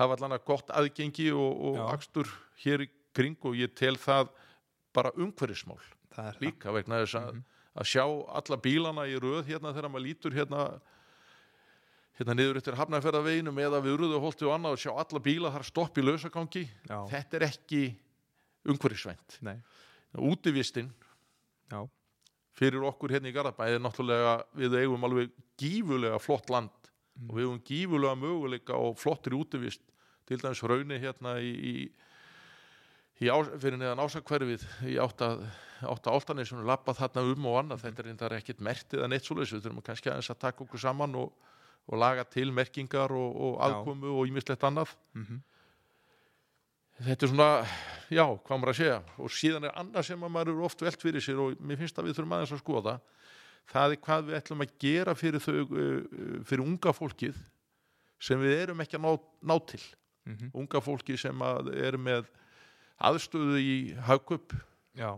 hafa 0.00 0.16
allan 0.16 0.36
að 0.36 0.44
gott 0.50 0.70
aðgengi 0.80 1.28
og, 1.36 1.64
og 1.70 1.80
akstur 1.92 2.28
hér 2.64 2.86
í 2.86 2.90
kring 3.16 3.36
og 3.48 3.56
ég 3.58 3.72
tel 3.78 3.96
það 4.00 4.28
bara 4.94 5.10
umhverfismál 5.18 5.80
það 6.14 6.28
er 6.32 6.38
líka 6.44 6.72
vegna 6.74 7.02
þess 7.04 7.18
að, 7.20 7.32
Mhm. 7.34 7.42
að 7.80 7.86
sjá 7.86 8.04
alla 8.40 8.56
bílana 8.58 9.04
í 9.06 9.18
röð 9.22 9.44
hérna 9.46 9.70
þegar 9.74 9.90
maður 9.94 10.06
lítur 10.08 10.34
hérna 10.34 10.64
hérna 12.18 12.34
niður 12.36 12.58
eftir 12.60 12.76
hafnarferðaveginum 12.76 13.58
eða 13.62 13.78
við 13.84 13.94
urðuholti 13.96 14.44
og 14.48 14.52
annað 14.56 14.74
og 14.76 14.80
sjá 14.82 14.90
alla 14.98 15.20
bíla 15.24 15.52
þar 15.54 15.64
stopp 15.64 15.96
í 15.96 16.02
lausagangi. 16.04 16.64
Það 16.88 17.06
þetta 17.14 17.38
er 17.38 17.44
ekki 17.46 17.82
umhverfisvænt 18.68 19.38
útivistinn 20.18 20.90
já, 21.70 21.80
fyrir 22.58 22.82
okkur 22.88 23.10
hérna 23.14 23.30
í 23.30 23.34
Garðabæði 23.36 23.78
er 23.78 23.84
náttúrulega 23.84 24.32
við 24.58 24.74
eigum 24.80 25.04
alveg 25.06 25.30
gífulega 25.60 26.18
flott 26.18 26.50
land 26.50 26.70
Mm. 27.20 27.28
og 27.28 27.36
við 27.36 27.42
eigum 27.44 27.58
gífulega 27.68 28.16
möguleika 28.16 28.76
og 28.80 28.94
flottri 28.96 29.34
útivist 29.36 29.82
til 30.24 30.38
dæmis 30.40 30.62
raunni 30.62 30.96
hérna 31.02 31.34
í, 31.42 31.50
í, 31.52 31.74
í 33.20 33.28
á, 33.28 33.36
fyrir 33.60 33.76
neðan 33.76 34.00
ásakverfið 34.06 34.62
í 34.88 34.94
átta, 35.02 35.34
átta 35.84 36.14
áltanisum 36.14 36.62
lappað 36.64 37.00
þarna 37.02 37.24
um 37.34 37.48
og 37.50 37.58
annað. 37.60 37.82
Þetta 37.82 38.00
er 38.00 38.08
reyndar 38.08 38.36
ekkit 38.38 38.62
mertið 38.64 39.02
að 39.04 39.10
neitt 39.12 39.26
svoleiðis. 39.28 39.52
Við 39.52 39.66
þurfum 39.66 39.84
kannski 39.84 40.08
aðeins 40.12 40.30
að 40.32 40.40
taka 40.46 40.64
okkur 40.64 40.80
saman 40.80 41.18
og, 41.20 41.34
og 41.90 42.00
laga 42.00 42.24
til 42.24 42.48
merkingar 42.56 43.12
og, 43.12 43.36
og 43.36 43.60
aðkomu 43.68 44.14
og 44.16 44.30
ímislegt 44.30 44.64
annað. 44.70 44.94
Mhm, 45.18 45.42
þetta 47.06 47.26
er 47.26 47.32
svona, 47.32 47.48
já, 48.12 48.24
hvað 48.24 48.58
maður 48.60 48.72
að 48.72 48.80
segja? 48.80 48.98
Og 49.20 49.32
síðan 49.34 49.68
er 49.68 49.78
annað 49.80 50.08
sem 50.10 50.26
að 50.26 50.34
maður 50.36 50.52
eru 50.54 50.66
oft 50.68 50.84
velt 50.84 51.06
fyrir 51.06 51.24
sér 51.24 51.40
og 51.44 51.62
mér 51.62 51.80
finnst 51.80 52.00
að 52.00 52.10
við 52.10 52.18
þurfum 52.18 52.36
aðeins 52.36 52.56
að 52.56 52.62
skoða. 52.64 52.98
Það 53.70 53.94
er 53.94 54.02
hvað 54.04 54.26
við 54.26 54.38
ætlum 54.40 54.64
að 54.64 54.76
gera 54.82 55.14
fyrir 55.14 55.44
þau, 55.44 55.56
uh, 55.62 56.36
fyrir 56.48 56.66
unga 56.66 56.94
fólkið 56.96 57.40
sem 58.20 58.42
við 58.42 58.56
erum 58.66 58.84
ekki 58.84 58.98
að 58.98 59.06
ná, 59.06 59.12
ná 59.50 59.56
til. 59.70 59.82
Mhm, 60.28 60.52
unga 60.60 60.82
fólki 60.84 61.16
sem 61.18 61.42
að 61.42 61.72
er 61.80 61.96
með 61.96 62.28
aðstöðu 63.00 63.60
í 63.60 63.74
já. 64.94 65.10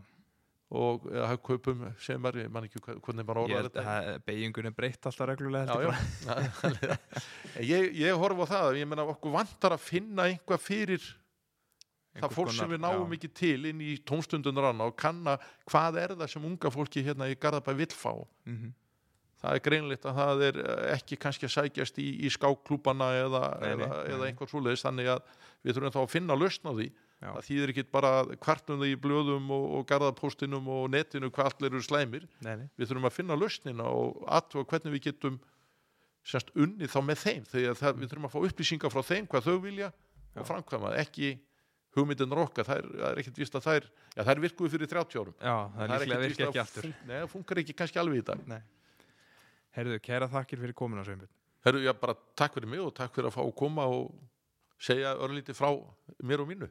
og 0.72 1.08
eða 1.10 1.30
hagkaupum 1.32 1.82
sem 2.00 2.28
er, 2.30 2.38
ég 2.44 2.52
man 2.52 2.68
ekki 2.68 2.80
hvernig 2.84 3.26
maður 3.26 3.42
orðar 3.42 3.68
þetta. 3.68 4.18
beigingun 4.24 4.70
er 4.70 4.76
breytt 4.76 5.08
alltaf 5.10 5.28
reglulega 5.28 5.74
já, 5.74 5.90
já. 6.30 6.96
ég, 7.72 7.90
ég 7.98 8.22
horf 8.22 8.44
á 8.46 8.52
það 8.54 8.78
ég 8.78 8.88
meina 8.88 9.08
okkur 9.10 9.34
vantar 9.34 9.74
að 9.74 9.84
finna 9.84 10.28
einhvað 10.30 10.62
fyrir 10.62 11.08
það 12.20 12.34
fólk 12.36 12.52
sem 12.52 12.68
við 12.74 12.80
náum 12.84 13.08
já. 13.08 13.16
ekki 13.16 13.28
til 13.40 13.66
inn 13.70 13.80
í 13.80 13.92
tómstundunar 14.08 14.70
annað 14.72 14.92
og 14.92 14.96
kanna 15.00 15.38
hvað 15.70 15.98
er 16.02 16.14
það 16.20 16.30
sem 16.34 16.44
unga 16.50 16.70
fólki 16.74 17.04
hérna 17.06 17.30
í 17.32 17.36
Garðabæ 17.40 17.74
vill 17.78 17.92
fá 17.96 18.12
Mhm. 18.46 18.72
það 19.42 19.54
er 19.56 19.62
greinleitt 19.64 20.04
að 20.06 20.18
það 20.20 20.42
er 20.48 20.58
eh, 20.62 20.82
ekki 20.96 21.16
kannski 21.18 21.46
að 21.48 21.54
sækjast 21.56 21.96
í, 21.98 22.08
í 22.26 22.28
skákklúbana 22.30 23.08
eða, 23.24 23.40
eða, 23.72 23.88
eða 24.12 24.26
einhver 24.28 24.46
svoleiðis 24.50 24.84
þannig 24.86 25.08
að 25.16 25.22
við 25.64 25.74
þurfum 25.78 25.94
þá 25.96 26.02
að 26.02 26.12
finna 26.12 26.36
lausn 26.38 26.68
á 26.68 26.72
því 26.78 26.90
Já. 27.22 27.30
það 27.38 27.44
þýðir 27.46 27.70
ekki 27.72 27.82
bara 27.94 28.12
kvartum 28.42 28.80
það 28.82 28.88
í 28.92 28.96
blöðum 28.98 29.50
og, 29.54 29.64
og 29.78 29.84
garðapóstinum 29.86 30.68
og 30.74 30.88
netinu 30.90 31.30
hvað 31.30 31.52
allir 31.52 31.70
eru 31.72 31.82
slæmir 31.86 32.24
Nei, 32.42 32.56
nei. 32.58 32.66
við 32.78 32.88
þurfum 32.90 33.06
að 33.10 33.14
finna 33.18 33.36
lausnina 33.38 33.84
og 33.90 34.24
aðtuga 34.26 34.64
hvernig 34.72 34.96
við 34.96 35.04
getum 35.08 35.36
semst 36.26 36.50
unni 36.54 36.86
þá 36.90 36.98
með 37.02 37.20
þeim 37.22 37.44
þegar 37.50 37.78
það, 37.78 37.96
við 38.02 38.10
þurfum 38.12 38.26
að 38.28 38.34
fá 38.34 38.40
upplýsingar 38.46 38.92
frá 38.94 39.02
þeim 39.06 39.26
hvað 39.30 39.46
þau 39.48 39.56
vilja 39.62 39.88
og 40.38 40.46
framkvæma 40.50 40.92
ekki 41.02 41.32
hugmyndin 41.96 42.32
okkar, 42.46 42.66
það 42.68 42.80
er, 42.80 42.90
það 42.98 43.08
er 43.10 43.22
ekkert 43.22 43.40
víst 43.42 43.56
að 43.58 43.66
þær 43.66 43.88
já 44.16 44.22
þær 44.28 44.42
virkuðu 44.46 44.72
fyrir 44.72 44.90
30 44.92 45.20
árum. 45.22 45.36
Já, 45.38 45.56
það 45.76 45.82
er 45.84 45.92
líklega 45.92 46.18
ekkert 46.18 46.32
virki 46.32 46.46
að 46.46 46.52
ekki 47.08 47.20
það 47.20 47.30
funkar 47.32 47.62
ekki 47.62 47.76
kannski 47.78 48.02
alveg 48.02 48.22
í 48.22 48.26
dag. 48.32 48.44
Nei. 48.48 48.60
Herðu, 49.76 49.98
kæra 50.04 50.28
þakkir 50.32 50.62
fyrir 50.62 50.76
komuna 50.76 51.04
Herru, 51.62 51.82
já 51.84 51.92
bara 51.94 52.16
takk 52.36 52.56
fyrir 52.56 52.70
mig 52.72 52.82
og 52.82 52.94
takk 52.96 53.14
fyrir 53.14 53.30
að 53.30 53.36
fá 53.36 53.42
að 53.44 53.54
koma 53.60 53.86
og 53.88 54.10
segja 54.82 55.14
örlítið 55.22 55.56
frá 55.56 55.70
mér 56.26 56.42
og 56.42 56.50
mínu 56.50 56.68